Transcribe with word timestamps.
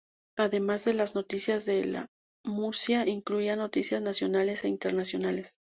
Además 0.35 0.83
de 0.83 0.95
las 0.95 1.13
noticias 1.13 1.65
de 1.65 2.07
Murcia, 2.43 3.07
incluía 3.07 3.55
noticias 3.55 4.01
nacionales 4.01 4.65
e 4.65 4.67
internacionales. 4.67 5.59